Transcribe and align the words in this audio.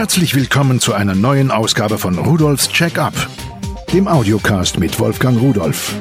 Herzlich 0.00 0.34
willkommen 0.34 0.80
zu 0.80 0.94
einer 0.94 1.14
neuen 1.14 1.50
Ausgabe 1.50 1.98
von 1.98 2.16
Rudolfs 2.16 2.70
Check-up, 2.70 3.12
dem 3.92 4.08
Audiocast 4.08 4.78
mit 4.78 4.98
Wolfgang 4.98 5.38
Rudolf. 5.38 5.94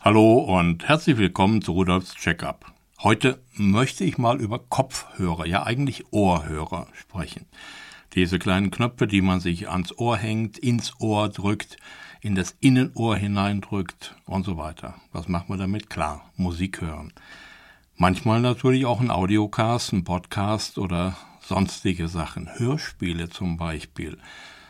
Hallo 0.00 0.38
und 0.38 0.88
herzlich 0.88 1.18
willkommen 1.18 1.60
zu 1.60 1.72
Rudolfs 1.72 2.14
Check-up. 2.14 2.72
Heute 3.02 3.42
möchte 3.52 4.04
ich 4.04 4.16
mal 4.16 4.40
über 4.40 4.60
Kopfhörer, 4.60 5.44
ja 5.44 5.64
eigentlich 5.64 6.10
Ohrhörer 6.10 6.86
sprechen. 6.94 7.44
Diese 8.14 8.38
kleinen 8.38 8.70
Knöpfe, 8.70 9.06
die 9.06 9.20
man 9.20 9.40
sich 9.40 9.68
ans 9.68 9.92
Ohr 9.98 10.16
hängt, 10.16 10.56
ins 10.56 10.98
Ohr 11.00 11.28
drückt, 11.28 11.76
in 12.22 12.34
das 12.34 12.56
Innenohr 12.60 13.16
hineindrückt 13.16 14.16
und 14.24 14.46
so 14.46 14.56
weiter. 14.56 14.94
Was 15.12 15.28
macht 15.28 15.50
man 15.50 15.58
damit? 15.58 15.90
Klar, 15.90 16.30
Musik 16.36 16.80
hören. 16.80 17.12
Manchmal 18.02 18.40
natürlich 18.40 18.84
auch 18.84 19.00
ein 19.00 19.12
Audiocast, 19.12 19.92
ein 19.92 20.02
Podcast 20.02 20.76
oder 20.76 21.16
sonstige 21.40 22.08
Sachen. 22.08 22.50
Hörspiele 22.58 23.28
zum 23.28 23.56
Beispiel. 23.56 24.18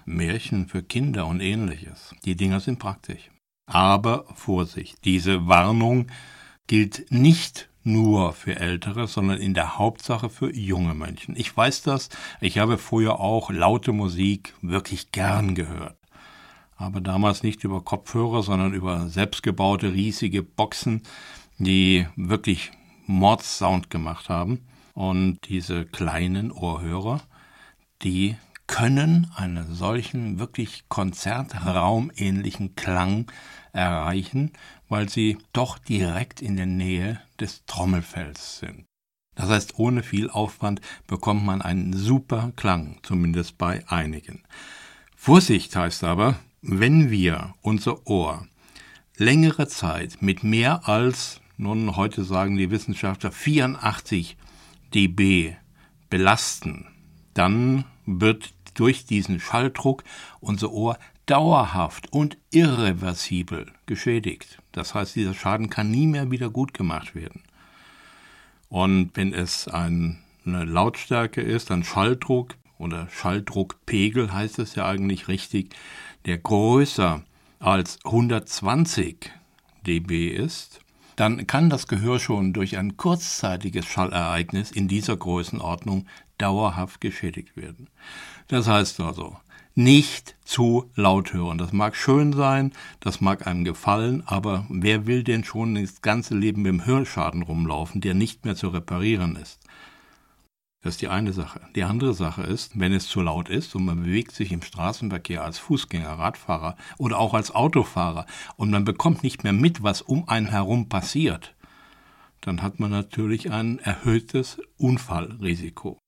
Märchen 0.05 0.69
für 0.69 0.83
Kinder 0.83 1.27
und 1.27 1.41
ähnliches. 1.41 2.15
Die 2.27 2.37
Dinger 2.37 2.61
sind 2.61 2.79
praktisch. 2.79 3.31
Aber 3.65 4.27
Vorsicht, 4.35 5.07
diese 5.07 5.47
Warnung 5.47 6.09
gilt 6.67 7.11
nicht 7.11 7.71
nur 7.85 8.35
für 8.35 8.57
Ältere, 8.57 9.07
sondern 9.07 9.39
in 9.39 9.55
der 9.55 9.79
Hauptsache 9.79 10.29
für 10.29 10.55
junge 10.55 10.93
Menschen. 10.93 11.35
Ich 11.35 11.57
weiß 11.57 11.81
das, 11.81 12.11
ich 12.43 12.59
habe 12.59 12.77
früher 12.77 13.19
auch 13.19 13.51
laute 13.51 13.93
Musik 13.93 14.53
wirklich 14.61 15.11
gern 15.11 15.55
gehört. 15.55 15.97
Aber 16.77 17.01
damals 17.01 17.43
nicht 17.43 17.65
über 17.65 17.81
Kopfhörer, 17.81 18.43
sondern 18.43 18.75
über 18.75 19.09
selbstgebaute 19.09 19.95
riesige 19.95 20.43
Boxen, 20.43 21.01
die 21.57 22.07
wirklich 22.15 22.73
Mordssound 23.07 23.91
gemacht 23.91 24.29
haben. 24.29 24.67
Und 24.95 25.39
diese 25.49 25.85
kleinen 25.85 26.51
Ohrhörer, 26.51 27.23
die 28.03 28.37
können 28.67 29.31
einen 29.37 29.75
solchen 29.75 30.39
wirklich 30.39 30.85
konzertraumähnlichen 30.89 32.75
Klang 32.75 33.31
erreichen, 33.73 34.53
weil 34.89 35.09
sie 35.09 35.37
doch 35.53 35.79
direkt 35.79 36.41
in 36.41 36.57
der 36.57 36.67
Nähe 36.67 37.21
des 37.39 37.67
Trommelfells 37.67 38.61
sind. 38.61 38.87
Das 39.35 39.51
heißt, 39.51 39.79
ohne 39.79 40.03
viel 40.03 40.31
Aufwand 40.31 40.81
bekommt 41.07 41.45
man 41.45 41.61
einen 41.61 41.93
super 41.93 42.53
Klang, 42.57 42.99
zumindest 43.03 43.59
bei 43.59 43.87
einigen. 43.89 44.43
Vorsicht 45.17 45.77
heißt 45.77 46.05
aber, 46.05 46.39
wenn 46.63 47.11
wir 47.11 47.55
unser 47.61 48.07
Ohr 48.07 48.47
längere 49.17 49.69
Zeit 49.69 50.23
mit 50.23 50.45
mehr 50.45 50.89
als 50.89 51.42
nun 51.63 51.97
heute 51.97 52.25
sagen 52.25 52.57
die 52.57 52.71
Wissenschaftler 52.71 53.33
84 53.33 54.37
dB 54.95 55.57
belasten, 56.11 56.87
dann 57.35 57.85
wird 58.05 58.53
durch 58.75 59.07
diesen 59.07 59.41
Schalldruck 59.41 60.03
unser 60.41 60.73
Ohr 60.73 60.99
dauerhaft 61.27 62.13
und 62.13 62.37
irreversibel 62.51 63.73
geschädigt. 63.87 64.59
Das 64.73 64.95
heißt, 64.95 65.15
dieser 65.15 65.35
Schaden 65.35 65.71
kann 65.71 65.91
nie 65.91 66.07
mehr 66.07 66.31
wieder 66.31 66.51
gut 66.51 66.75
gemacht 66.75 67.15
werden. 67.15 67.43
Und 68.69 69.13
wenn 69.15 69.33
es 69.33 69.69
ein, 69.69 70.19
eine 70.45 70.65
Lautstärke 70.65 71.41
ist, 71.41 71.71
ein 71.71 71.85
Schalldruck 71.85 72.57
oder 72.79 73.09
Schalldruckpegel 73.09 74.33
heißt 74.33 74.59
es 74.59 74.75
ja 74.75 74.87
eigentlich 74.87 75.29
richtig, 75.29 75.75
der 76.27 76.39
größer 76.39 77.23
als 77.61 77.99
120 78.05 79.31
dB 79.87 80.29
ist, 80.29 80.82
dann 81.17 81.47
kann 81.47 81.71
das 81.71 81.87
Gehör 81.87 82.19
schon 82.19 82.53
durch 82.53 82.79
ein 82.79 82.97
kurzzeitiges 82.97 83.87
Schallereignis 83.87 84.71
in 84.71 84.89
dieser 84.89 85.17
Größenordnung 85.17 86.07
dauerhaft 86.39 87.01
geschädigt 87.01 87.57
werden. 87.57 87.89
Das 88.49 88.67
heißt 88.67 89.01
also, 89.01 89.37
nicht 89.75 90.37
zu 90.45 90.91
laut 90.95 91.33
hören. 91.33 91.59
Das 91.59 91.73
mag 91.73 91.97
schön 91.97 92.33
sein, 92.33 92.73
das 93.01 93.21
mag 93.21 93.47
einem 93.47 93.65
gefallen, 93.65 94.23
aber 94.27 94.67
wer 94.69 95.07
will 95.07 95.25
denn 95.25 95.45
schon 95.45 95.75
das 95.75 96.03
ganze 96.03 96.35
Leben 96.35 96.63
mit 96.63 96.71
dem 96.71 96.85
Hörschaden 96.85 97.43
rumlaufen, 97.43 98.01
der 98.01 98.15
nicht 98.15 98.45
mehr 98.45 98.57
zu 98.57 98.69
reparieren 98.69 99.37
ist? 99.37 99.61
Das 100.83 100.95
ist 100.95 101.01
die 101.01 101.09
eine 101.09 101.33
Sache. 101.33 101.61
Die 101.77 101.85
andere 101.85 102.13
Sache 102.13 102.43
ist, 102.43 102.79
wenn 102.79 102.93
es 102.93 103.07
zu 103.07 103.23
laut 103.23 103.49
ist 103.49 103.77
und 103.77 103.85
man 103.85 104.03
bewegt 104.03 104.33
sich 104.33 104.51
im 104.51 104.63
Straßenverkehr 104.63 105.45
als 105.45 105.59
Fußgänger, 105.59 106.11
Radfahrer 106.11 106.77
oder 106.99 107.19
auch 107.19 107.35
als 107.35 107.55
Autofahrer 107.55 108.27
und 108.57 108.71
man 108.71 108.85
bekommt 108.85 109.23
nicht 109.23 109.45
mehr 109.45 109.53
mit, 109.53 109.85
was 109.85 110.03
um 110.03 110.29
einen 110.29 110.49
herum 110.49 110.89
passiert, 110.89 111.55
dann 112.41 112.63
hat 112.63 112.81
man 112.81 112.91
natürlich 112.91 113.53
ein 113.53 113.79
erhöhtes 113.79 114.61
Unfallrisiko. 114.77 115.99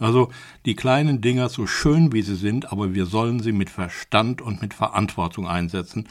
Also 0.00 0.32
die 0.66 0.74
kleinen 0.74 1.20
Dinger, 1.20 1.48
so 1.48 1.68
schön 1.68 2.12
wie 2.12 2.22
sie 2.22 2.34
sind, 2.34 2.72
aber 2.72 2.92
wir 2.92 3.06
sollen 3.06 3.38
sie 3.38 3.52
mit 3.52 3.70
Verstand 3.70 4.42
und 4.42 4.60
mit 4.60 4.74
Verantwortung 4.74 5.46
einsetzen. 5.46 6.08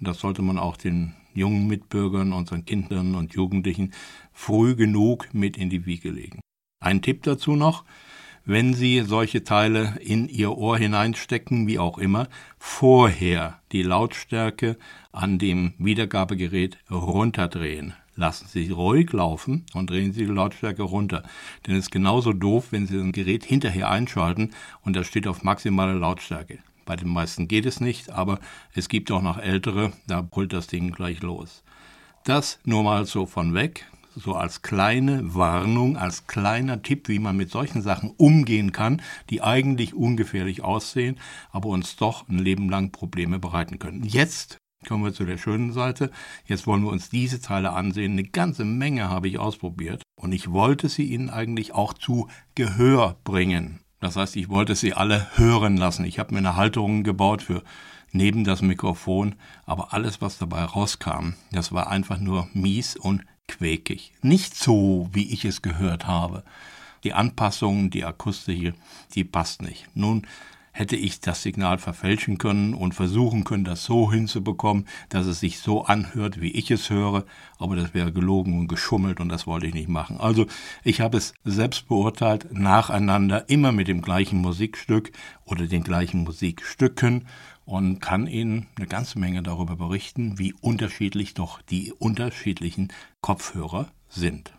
Das 0.00 0.18
sollte 0.18 0.40
man 0.40 0.56
auch 0.56 0.78
den 0.78 1.14
jungen 1.34 1.66
Mitbürgern, 1.66 2.32
unseren 2.32 2.64
Kindern 2.64 3.14
und 3.14 3.34
Jugendlichen 3.34 3.92
früh 4.32 4.74
genug 4.74 5.28
mit 5.34 5.58
in 5.58 5.68
die 5.68 5.84
Wiege 5.84 6.10
legen. 6.10 6.40
Ein 6.80 7.00
Tipp 7.02 7.22
dazu 7.22 7.56
noch, 7.56 7.84
wenn 8.44 8.74
Sie 8.74 9.00
solche 9.00 9.42
Teile 9.42 9.98
in 10.00 10.28
Ihr 10.28 10.56
Ohr 10.56 10.78
hineinstecken, 10.78 11.66
wie 11.66 11.78
auch 11.78 11.98
immer, 11.98 12.28
vorher 12.58 13.60
die 13.72 13.82
Lautstärke 13.82 14.76
an 15.10 15.38
dem 15.38 15.74
Wiedergabegerät 15.78 16.78
runterdrehen. 16.90 17.94
Lassen 18.14 18.46
Sie 18.48 18.70
ruhig 18.70 19.12
laufen 19.12 19.66
und 19.74 19.90
drehen 19.90 20.12
Sie 20.12 20.26
die 20.26 20.32
Lautstärke 20.32 20.82
runter. 20.82 21.22
Denn 21.66 21.74
es 21.74 21.84
ist 21.84 21.90
genauso 21.90 22.32
doof, 22.32 22.68
wenn 22.70 22.86
Sie 22.86 22.98
ein 22.98 23.12
Gerät 23.12 23.44
hinterher 23.44 23.90
einschalten 23.90 24.52
und 24.82 24.94
das 24.96 25.06
steht 25.06 25.26
auf 25.26 25.42
maximale 25.42 25.94
Lautstärke. 25.94 26.58
Bei 26.84 26.94
den 26.96 27.08
meisten 27.08 27.48
geht 27.48 27.66
es 27.66 27.80
nicht, 27.80 28.10
aber 28.10 28.38
es 28.74 28.88
gibt 28.88 29.10
auch 29.10 29.22
noch 29.22 29.38
ältere, 29.38 29.92
da 30.06 30.22
brüllt 30.22 30.52
das 30.52 30.68
Ding 30.68 30.92
gleich 30.92 31.20
los. 31.20 31.64
Das 32.24 32.58
nur 32.64 32.84
mal 32.84 33.06
so 33.06 33.26
von 33.26 33.54
weg 33.54 33.86
so 34.16 34.34
als 34.34 34.62
kleine 34.62 35.34
Warnung, 35.34 35.96
als 35.96 36.26
kleiner 36.26 36.82
Tipp, 36.82 37.08
wie 37.08 37.18
man 37.18 37.36
mit 37.36 37.50
solchen 37.50 37.82
Sachen 37.82 38.10
umgehen 38.16 38.72
kann, 38.72 39.02
die 39.30 39.42
eigentlich 39.42 39.94
ungefährlich 39.94 40.62
aussehen, 40.62 41.18
aber 41.52 41.68
uns 41.68 41.96
doch 41.96 42.28
ein 42.28 42.38
Leben 42.38 42.68
lang 42.70 42.90
Probleme 42.90 43.38
bereiten 43.38 43.78
können. 43.78 44.02
Jetzt 44.04 44.58
kommen 44.86 45.04
wir 45.04 45.12
zu 45.12 45.24
der 45.24 45.38
schönen 45.38 45.72
Seite. 45.72 46.10
Jetzt 46.46 46.66
wollen 46.66 46.82
wir 46.82 46.90
uns 46.90 47.10
diese 47.10 47.40
Teile 47.40 47.72
ansehen. 47.72 48.12
Eine 48.12 48.24
ganze 48.24 48.64
Menge 48.64 49.10
habe 49.10 49.28
ich 49.28 49.38
ausprobiert 49.38 50.02
und 50.18 50.32
ich 50.32 50.50
wollte 50.50 50.88
sie 50.88 51.04
Ihnen 51.04 51.28
eigentlich 51.28 51.74
auch 51.74 51.92
zu 51.92 52.28
Gehör 52.54 53.16
bringen. 53.24 53.80
Das 54.00 54.16
heißt, 54.16 54.36
ich 54.36 54.48
wollte 54.48 54.74
sie 54.74 54.94
alle 54.94 55.26
hören 55.36 55.76
lassen. 55.76 56.04
Ich 56.04 56.18
habe 56.18 56.34
mir 56.34 56.38
eine 56.38 56.56
Halterung 56.56 57.02
gebaut 57.02 57.42
für 57.42 57.62
neben 58.12 58.44
das 58.44 58.62
Mikrofon, 58.62 59.34
aber 59.64 59.92
alles, 59.92 60.20
was 60.20 60.38
dabei 60.38 60.64
rauskam, 60.64 61.34
das 61.50 61.72
war 61.72 61.88
einfach 61.90 62.18
nur 62.18 62.48
mies 62.52 62.96
und 62.96 63.24
quäkig. 63.48 64.12
Nicht 64.22 64.56
so, 64.56 65.08
wie 65.12 65.32
ich 65.32 65.44
es 65.44 65.62
gehört 65.62 66.06
habe. 66.06 66.42
Die 67.04 67.12
Anpassung, 67.12 67.90
die 67.90 68.04
akustische, 68.04 68.74
die 69.14 69.24
passt 69.24 69.62
nicht. 69.62 69.86
Nun 69.94 70.26
hätte 70.76 70.96
ich 70.96 71.20
das 71.20 71.42
Signal 71.42 71.78
verfälschen 71.78 72.36
können 72.36 72.74
und 72.74 72.94
versuchen 72.94 73.44
können, 73.44 73.64
das 73.64 73.84
so 73.84 74.12
hinzubekommen, 74.12 74.86
dass 75.08 75.26
es 75.26 75.40
sich 75.40 75.58
so 75.58 75.84
anhört, 75.84 76.40
wie 76.40 76.50
ich 76.50 76.70
es 76.70 76.90
höre, 76.90 77.24
aber 77.58 77.76
das 77.76 77.94
wäre 77.94 78.12
gelogen 78.12 78.58
und 78.58 78.68
geschummelt 78.68 79.18
und 79.18 79.30
das 79.30 79.46
wollte 79.46 79.66
ich 79.66 79.74
nicht 79.74 79.88
machen. 79.88 80.20
Also 80.20 80.46
ich 80.84 81.00
habe 81.00 81.16
es 81.16 81.32
selbst 81.44 81.88
beurteilt, 81.88 82.52
nacheinander, 82.52 83.48
immer 83.48 83.72
mit 83.72 83.88
dem 83.88 84.02
gleichen 84.02 84.40
Musikstück 84.42 85.12
oder 85.46 85.66
den 85.66 85.82
gleichen 85.82 86.24
Musikstücken 86.24 87.26
und 87.66 88.00
kann 88.00 88.26
Ihnen 88.26 88.68
eine 88.76 88.86
ganze 88.86 89.18
Menge 89.18 89.42
darüber 89.42 89.76
berichten, 89.76 90.38
wie 90.38 90.54
unterschiedlich 90.54 91.34
doch 91.34 91.60
die 91.60 91.92
unterschiedlichen 91.92 92.90
Kopfhörer 93.20 93.92
sind. 94.08 94.54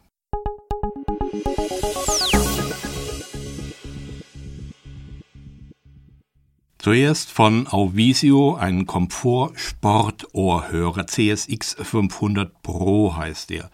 Zuerst 6.77 7.31
von 7.31 7.65
Auvisio 7.67 8.53
ein 8.55 8.85
Komfort-Sport-Ohrhörer 8.85 11.07
CSX 11.07 11.77
500 11.81 12.61
Pro 12.61 13.15
heißt 13.15 13.49
der. 13.49 13.71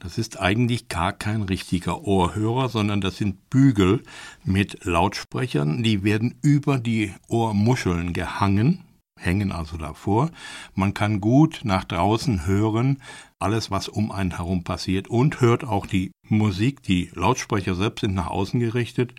Das 0.00 0.16
ist 0.16 0.40
eigentlich 0.40 0.88
gar 0.88 1.12
kein 1.12 1.42
richtiger 1.42 2.04
Ohrhörer, 2.04 2.70
sondern 2.70 3.02
das 3.02 3.18
sind 3.18 3.50
Bügel 3.50 4.02
mit 4.44 4.86
Lautsprechern, 4.86 5.82
die 5.82 6.02
werden 6.02 6.38
über 6.40 6.78
die 6.78 7.12
Ohrmuscheln 7.28 8.14
gehangen, 8.14 8.82
hängen 9.18 9.52
also 9.52 9.76
davor. 9.76 10.30
Man 10.74 10.94
kann 10.94 11.20
gut 11.20 11.60
nach 11.64 11.84
draußen 11.84 12.46
hören, 12.46 13.02
alles 13.38 13.70
was 13.70 13.88
um 13.88 14.10
einen 14.10 14.36
herum 14.36 14.64
passiert 14.64 15.08
und 15.08 15.42
hört 15.42 15.64
auch 15.64 15.84
die 15.84 16.12
Musik, 16.26 16.82
die 16.82 17.10
Lautsprecher 17.14 17.74
selbst 17.74 18.00
sind 18.00 18.14
nach 18.14 18.28
außen 18.28 18.58
gerichtet 18.58 19.14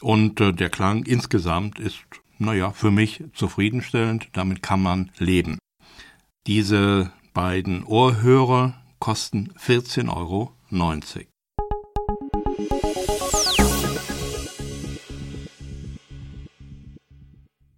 und 0.00 0.40
äh, 0.40 0.54
der 0.54 0.70
Klang 0.70 1.04
insgesamt 1.04 1.78
ist, 1.78 1.98
naja, 2.38 2.70
für 2.70 2.90
mich 2.90 3.24
zufriedenstellend, 3.34 4.30
damit 4.32 4.62
kann 4.62 4.80
man 4.80 5.10
leben. 5.18 5.58
Diese 6.46 7.12
beiden 7.34 7.84
Ohrhörer 7.84 8.74
kosten 8.98 9.52
14,90 9.58 10.16
Euro. 10.16 10.52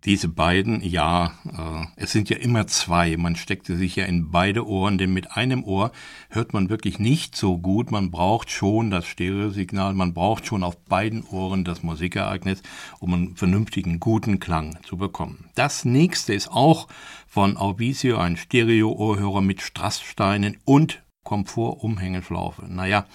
Diese 0.06 0.28
beiden, 0.28 0.82
ja, 0.82 1.34
äh, 1.44 1.84
es 1.96 2.12
sind 2.12 2.30
ja 2.30 2.38
immer 2.38 2.66
zwei. 2.66 3.18
Man 3.18 3.36
steckte 3.36 3.76
sich 3.76 3.96
ja 3.96 4.06
in 4.06 4.30
beide 4.30 4.66
Ohren, 4.66 4.96
denn 4.96 5.12
mit 5.12 5.36
einem 5.36 5.62
Ohr 5.62 5.92
hört 6.30 6.54
man 6.54 6.70
wirklich 6.70 6.98
nicht 6.98 7.36
so 7.36 7.58
gut. 7.58 7.90
Man 7.90 8.10
braucht 8.10 8.50
schon 8.50 8.90
das 8.90 9.06
Stereosignal, 9.06 9.92
man 9.92 10.14
braucht 10.14 10.46
schon 10.46 10.62
auf 10.62 10.82
beiden 10.86 11.22
Ohren 11.24 11.64
das 11.64 11.82
Musikereignis, 11.82 12.62
um 12.98 13.12
einen 13.12 13.36
vernünftigen, 13.36 14.00
guten 14.00 14.40
Klang 14.40 14.78
zu 14.84 14.96
bekommen. 14.96 15.50
Das 15.54 15.84
nächste 15.84 16.32
ist 16.32 16.50
auch 16.50 16.88
von 17.26 17.58
Aubisio, 17.58 18.16
ein 18.16 18.38
Stereo-Ohrhörer 18.38 19.42
mit 19.42 19.60
Strasssteinen 19.60 20.56
und 20.64 21.02
Komfort-Umhängeschlaufe. 21.24 22.66
Naja, 22.68 23.06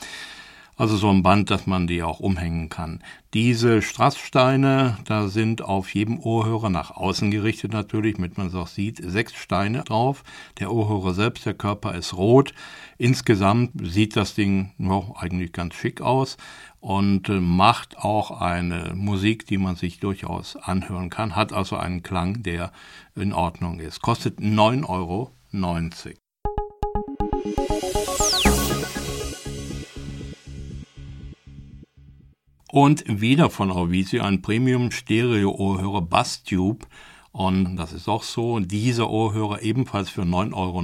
also 0.77 0.97
so 0.97 1.09
ein 1.09 1.23
Band, 1.23 1.51
dass 1.51 1.67
man 1.67 1.87
die 1.87 2.03
auch 2.03 2.19
umhängen 2.19 2.67
kann. 2.67 3.01
Diese 3.33 3.81
Strasssteine, 3.81 4.97
da 5.05 5.29
sind 5.29 5.61
auf 5.61 5.93
jedem 5.93 6.19
Ohrhörer 6.19 6.69
nach 6.69 6.91
außen 6.91 7.31
gerichtet 7.31 7.71
natürlich, 7.71 8.15
damit 8.15 8.37
man 8.37 8.47
es 8.47 8.55
auch 8.55 8.67
sieht, 8.67 9.01
sechs 9.01 9.33
Steine 9.35 9.83
drauf. 9.83 10.23
Der 10.59 10.71
Ohrhörer 10.71 11.13
selbst, 11.13 11.45
der 11.45 11.53
Körper 11.53 11.95
ist 11.95 12.13
rot. 12.15 12.53
Insgesamt 12.97 13.71
sieht 13.83 14.17
das 14.17 14.35
Ding 14.35 14.73
ja, 14.77 15.01
eigentlich 15.15 15.53
ganz 15.53 15.75
schick 15.75 16.01
aus 16.01 16.35
und 16.81 17.29
äh, 17.29 17.39
macht 17.39 17.97
auch 17.97 18.41
eine 18.41 18.93
Musik, 18.95 19.47
die 19.47 19.57
man 19.57 19.77
sich 19.77 19.99
durchaus 19.99 20.57
anhören 20.57 21.09
kann, 21.09 21.37
hat 21.37 21.53
also 21.53 21.77
einen 21.77 22.03
Klang, 22.03 22.43
der 22.43 22.71
in 23.15 23.33
Ordnung 23.33 23.79
ist. 23.79 24.01
Kostet 24.01 24.39
9,90 24.39 24.89
Euro. 24.89 25.31
Und 32.75 33.05
wieder 33.07 33.49
von 33.49 33.71
Auvisio 33.71 34.21
ein 34.21 34.41
Premium-Stereo-Ohrhörer 34.41 36.01
Bass-Tube. 36.01 36.85
Und 37.31 37.77
das 37.77 37.93
ist 37.93 38.09
auch 38.09 38.23
so. 38.23 38.59
Dieser 38.59 39.09
Ohrhörer 39.09 39.61
ebenfalls 39.61 40.09
für 40.09 40.23
9,90 40.23 40.53
Euro 40.53 40.81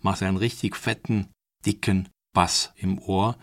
macht 0.00 0.22
einen 0.22 0.38
richtig 0.38 0.76
fetten, 0.76 1.28
dicken 1.66 2.08
Bass 2.32 2.72
im 2.76 2.98
Ohr. 2.98 3.36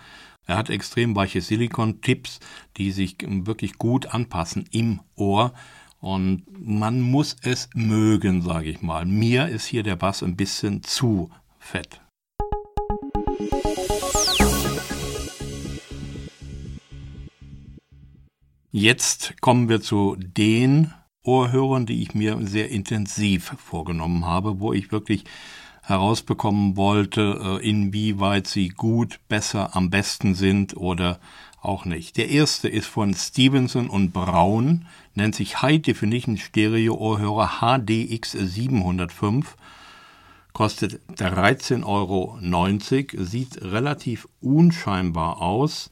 Er 0.47 0.57
hat 0.57 0.71
extrem 0.71 1.15
weiche 1.15 1.39
Silikon-Tips, 1.39 2.39
die 2.77 2.89
sich 2.89 3.17
wirklich 3.21 3.77
gut 3.77 4.07
anpassen 4.07 4.65
im 4.71 5.01
Ohr. 5.13 5.53
Und 5.99 6.45
man 6.59 6.99
muss 6.99 7.35
es 7.43 7.69
mögen, 7.75 8.41
sage 8.41 8.71
ich 8.71 8.81
mal. 8.81 9.05
Mir 9.05 9.49
ist 9.49 9.67
hier 9.67 9.83
der 9.83 9.97
Bass 9.97 10.23
ein 10.23 10.35
bisschen 10.35 10.81
zu 10.81 11.29
fett. 11.59 12.01
Jetzt 18.71 19.39
kommen 19.39 19.69
wir 19.69 19.79
zu 19.79 20.17
den 20.19 20.93
Ohrhörern, 21.23 21.85
die 21.85 22.01
ich 22.01 22.13
mir 22.13 22.37
sehr 22.41 22.69
intensiv 22.69 23.55
vorgenommen 23.57 24.25
habe, 24.25 24.59
wo 24.59 24.73
ich 24.73 24.91
wirklich 24.91 25.23
herausbekommen 25.83 26.75
wollte, 26.75 27.59
äh, 27.61 27.69
inwieweit 27.69 28.45
sie 28.45 28.67
gut, 28.67 29.21
besser, 29.29 29.73
am 29.73 29.89
besten 29.89 30.35
sind 30.35 30.75
oder 30.75 31.21
auch 31.61 31.85
nicht. 31.85 32.17
Der 32.17 32.27
erste 32.29 32.67
ist 32.67 32.87
von 32.87 33.13
Stevenson 33.13 33.89
und 33.89 34.11
Braun, 34.11 34.85
nennt 35.15 35.35
sich 35.35 35.61
High 35.61 35.81
Definition 35.81 36.35
Stereo 36.35 36.95
Ohrhörer 36.95 37.61
HDX 37.61 38.33
705, 38.33 39.55
kostet 40.51 40.99
13,90 41.15 41.85
Euro, 41.85 43.23
sieht 43.23 43.61
relativ 43.61 44.27
unscheinbar 44.41 45.41
aus, 45.41 45.89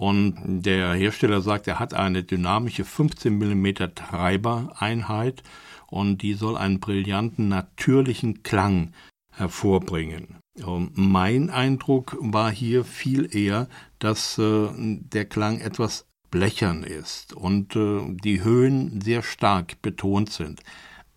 und 0.00 0.62
der 0.64 0.94
Hersteller 0.94 1.42
sagt, 1.42 1.68
er 1.68 1.78
hat 1.78 1.92
eine 1.92 2.24
dynamische 2.24 2.86
15 2.86 3.36
mm 3.36 3.94
Treibereinheit 3.94 5.42
und 5.88 6.22
die 6.22 6.32
soll 6.32 6.56
einen 6.56 6.80
brillanten 6.80 7.48
natürlichen 7.48 8.42
Klang 8.42 8.94
hervorbringen. 9.30 10.38
Und 10.64 10.96
mein 10.96 11.50
Eindruck 11.50 12.16
war 12.18 12.50
hier 12.50 12.86
viel 12.86 13.36
eher, 13.36 13.68
dass 13.98 14.38
äh, 14.38 14.68
der 14.72 15.26
Klang 15.26 15.60
etwas 15.60 16.06
blechern 16.30 16.82
ist 16.82 17.34
und 17.34 17.76
äh, 17.76 18.00
die 18.24 18.42
Höhen 18.42 19.02
sehr 19.02 19.22
stark 19.22 19.82
betont 19.82 20.32
sind. 20.32 20.62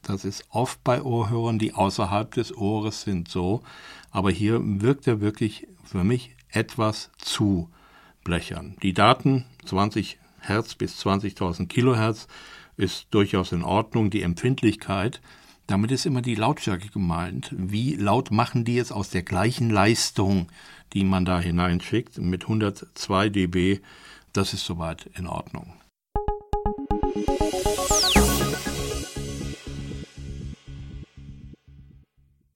Das 0.01 0.25
ist 0.25 0.43
oft 0.49 0.83
bei 0.83 1.01
Ohrhörern, 1.01 1.57
die 1.57 1.73
außerhalb 1.73 2.33
des 2.33 2.53
Ohres 2.53 3.03
sind, 3.03 3.29
so, 3.29 3.63
aber 4.11 4.29
hier 4.29 4.59
wirkt 4.61 5.07
er 5.07 5.21
wirklich 5.21 5.69
für 5.85 6.03
mich 6.03 6.35
etwas 6.49 7.11
zu 7.17 7.69
Blechern. 8.23 8.75
Die 8.81 8.93
Daten 8.93 9.45
20 9.65 10.17
Hertz 10.39 10.75
bis 10.75 10.99
20.000 11.05 11.67
Kilohertz 11.67 12.27
ist 12.77 13.07
durchaus 13.11 13.51
in 13.51 13.63
Ordnung. 13.63 14.09
Die 14.09 14.21
Empfindlichkeit, 14.21 15.21
damit 15.67 15.91
ist 15.91 16.05
immer 16.05 16.21
die 16.21 16.35
Lautstärke 16.35 16.89
gemeint. 16.89 17.53
Wie 17.57 17.95
laut 17.95 18.31
machen 18.31 18.65
die 18.65 18.77
es 18.77 18.91
aus 18.91 19.09
der 19.09 19.23
gleichen 19.23 19.69
Leistung, 19.69 20.47
die 20.93 21.03
man 21.03 21.25
da 21.25 21.39
hineinschickt, 21.39 22.17
mit 22.17 22.43
102 22.43 23.29
dB? 23.29 23.79
Das 24.33 24.53
ist 24.53 24.65
soweit 24.65 25.09
in 25.15 25.27
Ordnung. 25.27 25.73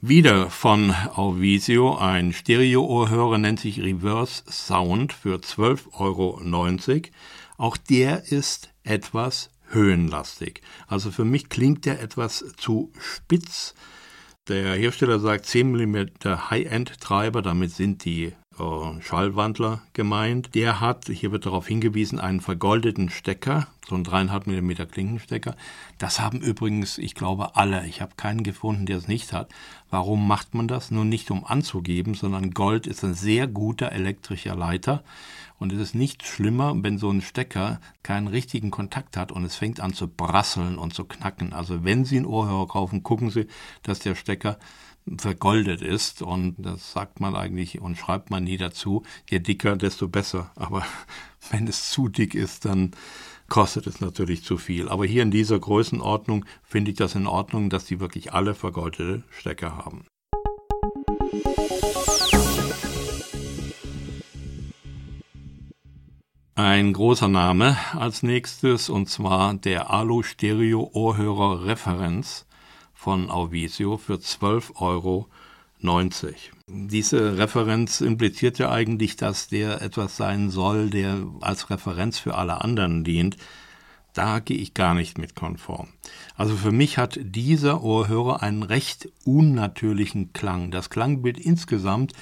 Wieder 0.08 0.50
von 0.50 0.92
Auvisio 0.92 1.98
ein 1.98 2.32
Stereo-Ohrhörer 2.32 3.38
nennt 3.38 3.60
sich 3.60 3.82
Reverse 3.82 4.42
Sound 4.50 5.12
für 5.12 5.36
12,90 5.36 5.92
Euro. 6.00 6.42
Auch 7.58 7.76
der 7.76 8.32
ist 8.32 8.70
etwas 8.84 9.50
höhenlastig. 9.68 10.62
Also 10.88 11.12
für 11.12 11.26
mich 11.26 11.50
klingt 11.50 11.84
der 11.84 12.02
etwas 12.02 12.46
zu 12.56 12.94
spitz. 12.98 13.76
Der 14.48 14.76
Hersteller 14.76 15.20
sagt 15.20 15.46
10 15.46 15.74
mm 15.74 15.98
High-End-Treiber, 16.24 17.42
damit 17.42 17.72
sind 17.72 18.06
die 18.06 18.32
Schallwandler 19.02 19.82
gemeint. 19.94 20.56
Der 20.56 20.80
hat, 20.80 21.06
hier 21.08 21.32
wird 21.32 21.46
darauf 21.46 21.68
hingewiesen, 21.68 22.20
einen 22.20 22.42
vergoldeten 22.42 23.10
Stecker, 23.10 23.68
so 23.88 23.96
ein 23.96 24.04
3,5 24.04 24.50
mm 24.50 24.92
Klinkenstecker. 24.92 25.56
Das 25.98 26.20
haben 26.20 26.42
übrigens, 26.42 26.98
ich 26.98 27.16
glaube, 27.16 27.56
alle. 27.56 27.86
Ich 27.88 28.02
habe 28.02 28.14
keinen 28.18 28.44
gefunden, 28.44 28.86
der 28.86 28.98
es 28.98 29.08
nicht 29.08 29.34
hat. 29.34 29.50
Warum 29.90 30.28
macht 30.28 30.56
man 30.56 30.68
das? 30.68 30.92
Nur 30.92 31.06
nicht 31.06 31.32
um 31.32 31.46
anzugeben, 31.46 32.14
sondern 32.14 32.52
Gold 32.52 32.88
ist 32.88 33.04
ein 33.04 33.14
sehr 33.14 33.48
guter 33.48 33.92
elektrischer 33.92 34.56
Leiter. 34.56 35.04
Und 35.60 35.74
es 35.74 35.80
ist 35.80 35.96
nicht 35.96 36.26
schlimmer, 36.26 36.74
wenn 36.84 37.00
so 37.00 37.10
ein 37.10 37.22
Stecker 37.22 37.80
keinen 38.04 38.28
richtigen 38.28 38.70
Kontakt 38.70 39.18
hat 39.18 39.32
und 39.32 39.44
es 39.44 39.56
fängt 39.56 39.80
an 39.80 39.94
zu 39.94 40.08
brasseln 40.08 40.78
und 40.78 40.94
zu 40.94 41.06
knacken. 41.06 41.54
Also 41.54 41.84
wenn 41.84 42.06
Sie 42.06 42.18
einen 42.18 42.28
Ohrhörer 42.28 42.68
kaufen, 42.68 43.02
gucken 43.02 43.32
Sie, 43.32 43.48
dass 43.82 44.00
der 44.00 44.16
Stecker 44.16 44.60
vergoldet 45.18 45.82
ist 45.82 46.22
und 46.22 46.56
das 46.58 46.92
sagt 46.92 47.20
man 47.20 47.36
eigentlich 47.36 47.80
und 47.80 47.98
schreibt 47.98 48.30
man 48.30 48.44
nie 48.44 48.58
dazu, 48.58 49.04
je 49.30 49.40
dicker, 49.40 49.76
desto 49.76 50.08
besser. 50.08 50.52
Aber 50.56 50.86
wenn 51.52 51.68
es 51.68 51.90
zu 51.90 52.10
dick 52.10 52.36
ist, 52.36 52.66
dann 52.66 52.92
kostet 53.48 53.88
es 53.88 54.02
natürlich 54.02 54.44
zu 54.44 54.58
viel. 54.58 54.90
Aber 54.90 55.06
hier 55.06 55.24
in 55.24 55.32
dieser 55.32 55.60
Größenordnung 55.60 56.46
finde 56.64 56.92
ich 56.92 56.98
das 56.98 57.16
in 57.16 57.28
Ordnung, 57.28 57.70
dass 57.70 57.86
die 57.86 58.00
wirklich 58.00 58.34
alle 58.34 58.54
vergoldete 58.54 59.24
Stecker 59.30 59.78
haben. 59.78 60.06
Ein 66.56 66.92
großer 66.92 67.28
Name 67.28 67.78
als 67.94 68.24
nächstes 68.24 68.90
und 68.90 69.08
zwar 69.08 69.54
der 69.54 69.92
Alu 69.92 70.24
Stereo 70.24 70.90
Ohrhörer 70.92 71.66
Referenz 71.66 72.47
von 72.98 73.30
Auvisio 73.30 73.98
für 73.98 74.16
12,90 74.16 74.82
Euro. 74.82 75.30
Diese 76.68 77.38
Referenz 77.38 78.02
impliziert 78.02 78.58
ja 78.58 78.72
eigentlich, 78.72 79.16
dass 79.16 79.48
der 79.48 79.84
etwas 79.84 80.18
sein 80.18 80.50
soll, 80.50 80.90
der 80.90 81.24
als 81.40 81.70
Referenz 81.70 82.18
für 82.18 82.34
alle 82.34 82.62
anderen 82.62 83.04
dient. 83.04 83.38
Da 84.14 84.40
gehe 84.40 84.58
ich 84.58 84.74
gar 84.74 84.96
nicht 84.96 85.20
mit 85.20 85.36
konform. 85.36 85.90
Also 86.36 86.56
für 86.56 86.72
mich 86.72 86.98
hat 86.98 87.20
dieser 87.22 87.84
Ohrhörer 87.84 88.42
einen 88.42 88.64
recht 88.64 89.10
unnatürlichen 89.26 90.34
Klang. 90.34 90.72
Das 90.72 90.90
Klangbild 90.90 91.38
insgesamt 91.38 92.14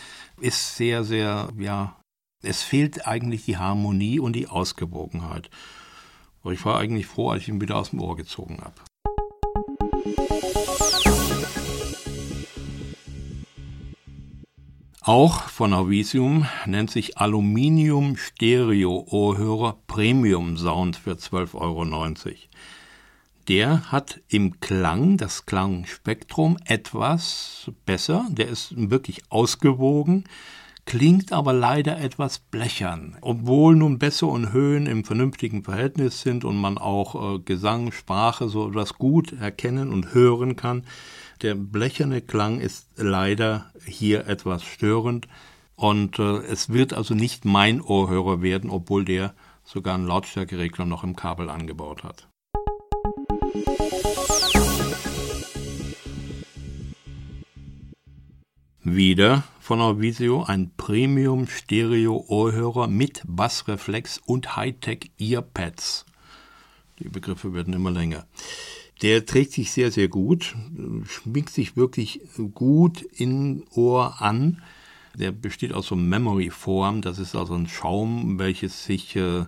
ist 0.41 0.75
sehr, 0.75 1.05
sehr, 1.05 1.53
ja, 1.57 1.95
es 2.43 2.63
fehlt 2.63 3.07
eigentlich 3.07 3.45
die 3.45 3.57
Harmonie 3.57 4.19
und 4.19 4.33
die 4.33 4.47
Ausgewogenheit. 4.47 5.49
Ich 6.51 6.65
war 6.65 6.77
eigentlich 6.77 7.07
froh, 7.07 7.29
als 7.29 7.43
ich 7.43 7.47
ihn 7.47 7.61
wieder 7.61 7.77
aus 7.77 7.91
dem 7.91 8.01
Ohr 8.01 8.17
gezogen 8.17 8.59
habe. 8.61 8.75
Auch 15.07 15.49
von 15.49 15.71
Avisium 15.71 16.47
nennt 16.65 16.89
sich 16.89 17.19
Aluminium 17.19 18.17
Stereo 18.17 19.05
Ohrhörer 19.11 19.77
Premium 19.85 20.57
Sound 20.57 20.95
für 20.95 21.11
12,90 21.11 21.53
Euro. 21.53 21.85
Der 23.47 23.91
hat 23.91 24.19
im 24.29 24.59
Klang, 24.61 25.17
das 25.17 25.45
Klangspektrum 25.45 26.57
etwas 26.65 27.69
besser, 27.85 28.25
der 28.31 28.47
ist 28.47 28.73
wirklich 28.75 29.21
ausgewogen, 29.29 30.23
klingt 30.85 31.31
aber 31.33 31.53
leider 31.53 31.99
etwas 31.99 32.39
blechern. 32.39 33.17
Obwohl 33.21 33.75
nun 33.75 33.99
Bässe 33.99 34.27
und 34.27 34.53
Höhen 34.53 34.85
im 34.85 35.03
vernünftigen 35.03 35.63
Verhältnis 35.63 36.21
sind 36.21 36.45
und 36.45 36.57
man 36.57 36.77
auch 36.77 37.35
äh, 37.35 37.39
Gesang, 37.39 37.91
Sprache 37.91 38.49
so 38.49 38.69
etwas 38.69 38.93
gut 38.93 39.33
erkennen 39.33 39.91
und 39.91 40.13
hören 40.13 40.55
kann, 40.55 40.85
der 41.41 41.55
blecherne 41.55 42.21
Klang 42.21 42.59
ist 42.59 42.87
leider 42.95 43.71
hier 43.85 44.27
etwas 44.27 44.63
störend 44.63 45.27
und 45.75 46.19
äh, 46.19 46.37
es 46.37 46.71
wird 46.71 46.93
also 46.93 47.13
nicht 47.13 47.45
mein 47.45 47.81
Ohrhörer 47.81 48.41
werden, 48.41 48.69
obwohl 48.69 49.03
der 49.03 49.33
sogar 49.63 49.95
einen 49.95 50.07
Lautstärkeregler 50.07 50.85
noch 50.85 51.03
im 51.03 51.15
Kabel 51.15 51.49
angebaut 51.49 52.03
hat. 52.03 52.27
Wieder 58.87 59.43
von 59.59 59.81
Auvisio 59.81 60.43
ein 60.43 60.69
Premium 60.77 61.47
Stereo 61.47 62.23
Ohrhörer 62.27 62.85
mit 62.85 63.23
Bassreflex 63.25 64.21
und 64.23 64.55
Hightech 64.57 65.09
Earpads. 65.17 66.05
Die 66.99 67.09
Begriffe 67.09 67.55
werden 67.55 67.73
immer 67.73 67.89
länger. 67.89 68.27
Der 69.01 69.25
trägt 69.25 69.53
sich 69.53 69.71
sehr, 69.71 69.89
sehr 69.89 70.07
gut, 70.07 70.55
schminkt 71.05 71.49
sich 71.49 71.75
wirklich 71.75 72.21
gut 72.53 73.01
in 73.01 73.63
Ohr 73.71 74.21
an. 74.21 74.61
Der 75.15 75.31
besteht 75.31 75.73
aus 75.73 75.87
so 75.87 75.95
Memory-Form. 75.95 77.01
Das 77.01 77.17
ist 77.17 77.35
also 77.35 77.55
ein 77.55 77.67
Schaum, 77.67 78.37
welches 78.37 78.85
sich 78.85 79.15
äh, 79.15 79.45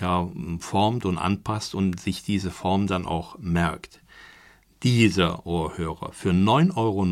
ja, 0.00 0.28
formt 0.58 1.04
und 1.04 1.16
anpasst 1.16 1.76
und 1.76 2.00
sich 2.00 2.24
diese 2.24 2.50
Form 2.50 2.88
dann 2.88 3.06
auch 3.06 3.38
merkt. 3.38 4.00
Dieser 4.82 5.46
Ohrhörer 5.46 6.10
für 6.12 6.30
9,90 6.30 6.76
Euro 6.76 7.06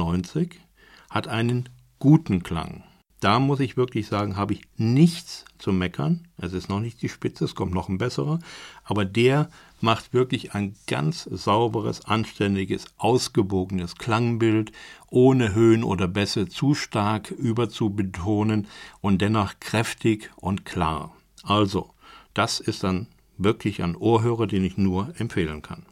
hat 1.10 1.28
einen 1.28 1.68
guten 1.98 2.42
Klang. 2.42 2.84
Da 3.20 3.40
muss 3.40 3.58
ich 3.58 3.76
wirklich 3.76 4.06
sagen, 4.06 4.36
habe 4.36 4.52
ich 4.52 4.62
nichts 4.76 5.44
zu 5.58 5.72
meckern. 5.72 6.28
Es 6.36 6.52
ist 6.52 6.68
noch 6.68 6.78
nicht 6.78 7.02
die 7.02 7.08
Spitze, 7.08 7.46
es 7.46 7.56
kommt 7.56 7.74
noch 7.74 7.88
ein 7.88 7.98
besserer. 7.98 8.38
Aber 8.84 9.04
der 9.04 9.50
macht 9.80 10.12
wirklich 10.12 10.54
ein 10.54 10.76
ganz 10.86 11.24
sauberes, 11.24 12.04
anständiges, 12.04 12.86
ausgewogenes 12.96 13.96
Klangbild, 13.96 14.70
ohne 15.08 15.52
Höhen 15.52 15.82
oder 15.82 16.06
Bässe 16.06 16.48
zu 16.48 16.74
stark 16.74 17.32
überzubetonen 17.32 18.68
und 19.00 19.20
dennoch 19.20 19.54
kräftig 19.58 20.30
und 20.36 20.64
klar. 20.64 21.12
Also, 21.42 21.90
das 22.34 22.60
ist 22.60 22.84
dann 22.84 23.08
wirklich 23.36 23.82
ein 23.82 23.96
Ohrhörer, 23.96 24.46
den 24.46 24.64
ich 24.64 24.76
nur 24.76 25.12
empfehlen 25.18 25.62
kann. 25.62 25.86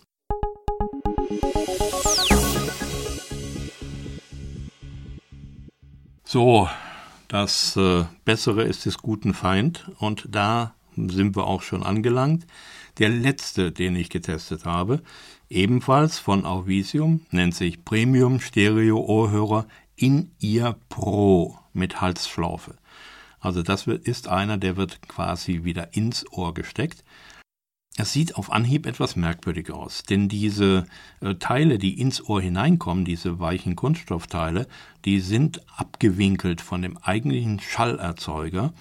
So, 6.28 6.68
das 7.28 7.76
äh, 7.76 8.04
Bessere 8.24 8.64
ist 8.64 8.84
des 8.84 8.98
guten 8.98 9.32
Feind 9.32 9.92
und 10.00 10.26
da 10.28 10.74
sind 10.96 11.36
wir 11.36 11.46
auch 11.46 11.62
schon 11.62 11.84
angelangt. 11.84 12.48
Der 12.98 13.10
letzte, 13.10 13.70
den 13.70 13.94
ich 13.94 14.10
getestet 14.10 14.64
habe, 14.64 15.02
ebenfalls 15.48 16.18
von 16.18 16.44
Auvisium, 16.44 17.20
nennt 17.30 17.54
sich 17.54 17.84
Premium 17.84 18.40
Stereo 18.40 18.98
Ohrhörer 18.98 19.66
In-Ear 19.94 20.74
Pro 20.88 21.60
mit 21.72 22.00
Halsschlaufe. 22.00 22.74
Also 23.38 23.62
das 23.62 23.86
ist 23.86 24.26
einer, 24.26 24.58
der 24.58 24.76
wird 24.76 25.06
quasi 25.06 25.62
wieder 25.62 25.94
ins 25.94 26.26
Ohr 26.32 26.54
gesteckt. 26.54 27.04
Es 27.98 28.12
sieht 28.12 28.36
auf 28.36 28.52
Anhieb 28.52 28.84
etwas 28.84 29.16
merkwürdig 29.16 29.70
aus, 29.70 30.02
denn 30.02 30.28
diese 30.28 30.86
äh, 31.22 31.36
Teile, 31.36 31.78
die 31.78 31.98
ins 31.98 32.22
Ohr 32.22 32.42
hineinkommen, 32.42 33.06
diese 33.06 33.40
weichen 33.40 33.74
Kunststoffteile, 33.74 34.66
die 35.06 35.20
sind 35.20 35.62
abgewinkelt 35.78 36.60
von 36.60 36.82
dem 36.82 36.98
eigentlichen 36.98 37.58
Schallerzeuger. 37.58 38.74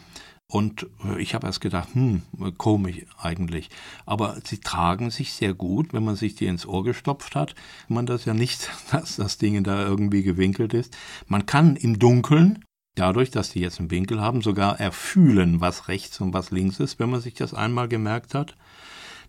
Und 0.48 0.88
äh, 1.06 1.22
ich 1.22 1.34
habe 1.34 1.48
erst 1.48 1.62
gedacht, 1.62 1.90
hm, 1.94 2.24
komisch 2.58 3.06
eigentlich. 3.18 3.70
Aber 4.06 4.38
sie 4.44 4.60
tragen 4.60 5.10
sich 5.12 5.32
sehr 5.32 5.54
gut, 5.54 5.94
wenn 5.94 6.04
man 6.04 6.18
sich 6.18 6.36
die 6.36 6.48
ins 6.48 6.66
Ohr 6.66 6.84
gestopft 6.84 7.36
hat. 7.36 7.56
Man 7.88 8.06
das 8.06 8.26
ja 8.26 8.34
nicht, 8.34 8.70
dass 8.92 9.16
das 9.16 9.38
Ding 9.38 9.64
da 9.64 9.86
irgendwie 9.86 10.24
gewinkelt 10.24 10.74
ist. 10.74 10.96
Man 11.28 11.46
kann 11.46 11.78
im 11.78 12.00
Dunkeln, 12.00 12.66
dadurch, 12.96 13.32
dass 13.32 13.50
die 13.50 13.62
jetzt 13.62 13.80
einen 13.80 13.92
Winkel 13.92 14.20
haben, 14.20 14.42
sogar 14.42 14.78
erfühlen, 14.78 15.62
was 15.62 15.88
rechts 15.88 16.20
und 16.20 16.34
was 16.34 16.52
links 16.52 16.82
ist, 16.82 17.00
wenn 17.00 17.10
man 17.10 17.22
sich 17.22 17.34
das 17.34 17.54
einmal 17.54 17.88
gemerkt 17.88 18.34
hat. 18.36 18.56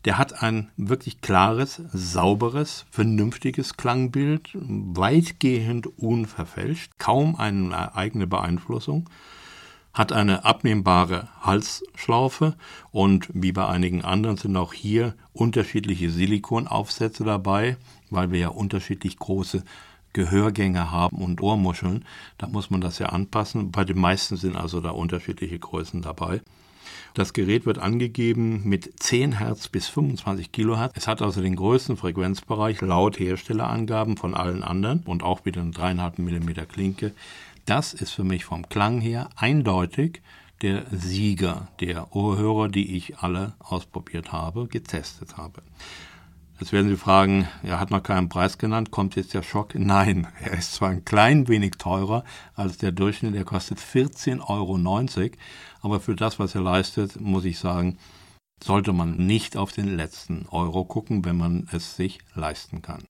Der 0.05 0.19
hat 0.19 0.43
ein 0.43 0.71
wirklich 0.77 1.21
klares, 1.21 1.83
sauberes, 1.93 2.87
vernünftiges 2.91 3.77
Klangbild, 3.77 4.51
weitgehend 4.55 5.87
unverfälscht, 5.99 6.93
kaum 6.99 7.37
eine 7.37 7.97
eigene 7.97 8.27
Beeinflussung, 8.27 9.09
hat 9.93 10.13
eine 10.13 10.45
abnehmbare 10.45 11.29
Halsschlaufe 11.41 12.55
und 12.93 13.29
wie 13.33 13.53
bei 13.53 13.67
einigen 13.67 14.05
anderen 14.05 14.37
sind 14.37 14.57
auch 14.57 14.75
hier 14.75 15.15
unterschiedliche 15.33 16.11
Silikonaufsätze 16.11 17.25
dabei, 17.25 17.77
weil 18.11 18.31
wir 18.31 18.39
ja 18.39 18.49
unterschiedlich 18.49 19.19
große 19.19 19.65
Gehörgänge 20.13 20.91
haben 20.91 21.19
und 21.19 21.43
Ohrmuscheln. 21.43 22.05
Da 22.39 22.47
muss 22.47 22.71
man 22.71 22.81
das 22.81 22.99
ja 22.99 23.07
anpassen. 23.07 23.71
Bei 23.71 23.85
den 23.85 23.99
meisten 23.99 24.37
sind 24.37 24.57
also 24.57 24.81
da 24.81 24.91
unterschiedliche 24.91 25.59
Größen 25.59 26.01
dabei. 26.03 26.41
Das 27.15 27.33
Gerät 27.33 27.67
wird 27.67 27.79
angegeben 27.79 28.63
mit 28.65 29.03
10 29.03 29.39
Hertz 29.39 29.69
bis 29.69 29.89
25 29.89 30.53
Kilohertz. 30.53 30.93
Es 30.97 31.09
hat 31.09 31.23
also 31.23 31.41
den 31.41 31.57
größten 31.57 31.97
Frequenzbereich 31.97 32.81
laut 32.81 33.19
Herstellerangaben 33.19 34.17
von 34.17 34.35
allen 34.35 34.63
anderen 34.63 35.01
und 35.07 35.23
auch 35.23 35.45
wieder 35.45 35.61
eine 35.61 35.71
3,5 35.71 36.21
mm 36.21 36.69
Klinke. 36.69 37.13
Das 37.65 37.95
ist 37.95 38.13
für 38.13 38.25
mich 38.25 38.45
vom 38.45 38.69
Klang 38.69 39.01
her 39.01 39.29
eindeutig 39.37 40.23
der 40.63 40.85
Sieger 40.91 41.69
der 41.81 42.15
Ohrhörer, 42.15 42.69
die 42.69 42.97
ich 42.97 43.19
alle 43.19 43.55
ausprobiert 43.59 44.33
habe, 44.33 44.67
getestet 44.67 45.37
habe. 45.37 45.63
Jetzt 46.59 46.73
werden 46.73 46.89
Sie 46.89 46.97
fragen, 46.97 47.47
er 47.63 47.79
hat 47.79 47.91
noch 47.91 48.03
keinen 48.03 48.31
Preis 48.31 48.57
genannt, 48.57 48.91
kommt 48.91 49.15
jetzt 49.15 49.35
der 49.35 49.43
Schock? 49.43 49.75
Nein, 49.75 50.27
er 50.43 50.55
ist 50.55 50.73
zwar 50.73 50.89
ein 50.89 51.05
klein 51.05 51.49
wenig 51.49 51.73
teurer 51.73 52.25
als 52.55 52.79
der 52.79 52.93
Durchschnitt, 52.93 53.35
der 53.35 53.45
kostet 53.45 53.79
14,90 53.79 54.41
Euro, 54.49 55.31
aber 55.83 56.01
für 56.01 56.17
das, 56.17 56.39
was 56.39 56.55
er 56.55 56.63
leistet, 56.63 57.21
muss 57.21 57.45
ich 57.45 57.59
sagen, 57.59 57.99
sollte 58.65 58.95
man 58.95 59.19
nicht 59.19 59.59
auf 59.59 59.73
den 59.73 59.97
letzten 59.97 60.47
Euro 60.51 60.87
gucken, 60.87 61.27
wenn 61.27 61.37
man 61.37 61.69
es 61.73 61.95
sich 61.95 62.21
leisten 62.35 62.81
kann. 62.81 63.05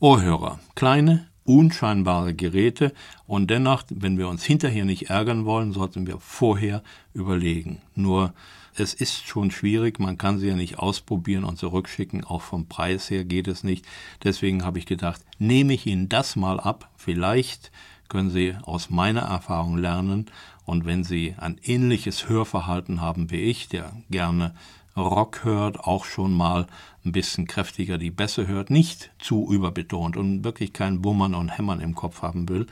Ohrhörer. 0.00 0.58
Kleine, 0.74 1.31
unscheinbare 1.44 2.34
Geräte. 2.34 2.92
Und 3.26 3.50
dennoch, 3.50 3.84
wenn 3.90 4.18
wir 4.18 4.28
uns 4.28 4.44
hinterher 4.44 4.84
nicht 4.84 5.10
ärgern 5.10 5.44
wollen, 5.44 5.72
sollten 5.72 6.06
wir 6.06 6.18
vorher 6.18 6.82
überlegen. 7.14 7.80
Nur 7.94 8.32
es 8.74 8.94
ist 8.94 9.26
schon 9.26 9.50
schwierig, 9.50 9.98
man 9.98 10.16
kann 10.16 10.38
sie 10.38 10.48
ja 10.48 10.54
nicht 10.54 10.78
ausprobieren 10.78 11.44
und 11.44 11.58
zurückschicken, 11.58 12.24
auch 12.24 12.40
vom 12.40 12.66
Preis 12.66 13.10
her 13.10 13.24
geht 13.24 13.46
es 13.48 13.64
nicht. 13.64 13.84
Deswegen 14.24 14.64
habe 14.64 14.78
ich 14.78 14.86
gedacht, 14.86 15.20
nehme 15.38 15.74
ich 15.74 15.86
Ihnen 15.86 16.08
das 16.08 16.36
mal 16.36 16.58
ab, 16.58 16.90
vielleicht 16.96 17.70
können 18.08 18.30
Sie 18.30 18.54
aus 18.62 18.88
meiner 18.88 19.22
Erfahrung 19.22 19.76
lernen. 19.76 20.26
Und 20.64 20.86
wenn 20.86 21.04
Sie 21.04 21.34
ein 21.38 21.58
ähnliches 21.62 22.28
Hörverhalten 22.28 23.00
haben 23.00 23.30
wie 23.30 23.42
ich, 23.42 23.68
der 23.68 23.92
gerne 24.10 24.54
Rock 24.96 25.44
hört, 25.44 25.80
auch 25.80 26.04
schon 26.04 26.32
mal 26.32 26.66
ein 27.04 27.12
bisschen 27.12 27.46
kräftiger 27.46 27.98
die 27.98 28.10
Bässe 28.10 28.46
hört, 28.46 28.70
nicht 28.70 29.10
zu 29.18 29.50
überbetont 29.50 30.16
und 30.16 30.44
wirklich 30.44 30.72
kein 30.72 31.04
Wummern 31.04 31.34
und 31.34 31.56
Hämmern 31.56 31.80
im 31.80 31.94
Kopf 31.94 32.22
haben 32.22 32.48
will 32.48 32.66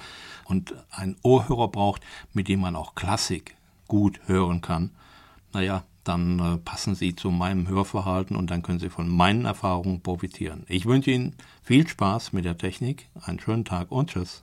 und 0.44 0.74
ein 0.90 1.16
Ohrhörer 1.22 1.68
braucht, 1.68 2.02
mit 2.32 2.48
dem 2.48 2.60
man 2.60 2.76
auch 2.76 2.94
Klassik 2.94 3.56
gut 3.88 4.20
hören 4.26 4.60
kann, 4.60 4.90
naja, 5.52 5.82
dann 6.04 6.38
äh, 6.38 6.56
passen 6.58 6.94
Sie 6.94 7.14
zu 7.14 7.30
meinem 7.30 7.68
Hörverhalten 7.68 8.36
und 8.36 8.50
dann 8.50 8.62
können 8.62 8.78
Sie 8.78 8.88
von 8.88 9.08
meinen 9.08 9.44
Erfahrungen 9.44 10.00
profitieren. 10.00 10.64
Ich 10.68 10.86
wünsche 10.86 11.10
Ihnen 11.10 11.34
viel 11.62 11.86
Spaß 11.86 12.32
mit 12.32 12.44
der 12.44 12.56
Technik, 12.56 13.08
einen 13.22 13.40
schönen 13.40 13.64
Tag 13.64 13.90
und 13.90 14.10
tschüss. 14.10 14.42